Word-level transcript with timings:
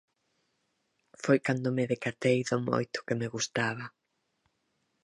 Foi 1.23 1.37
cando 1.45 1.73
me 1.75 1.89
decatei 1.93 2.39
do 2.49 2.57
moito 2.69 2.97
que 3.05 3.17
me 3.19 3.27
gustaba. 3.35 3.85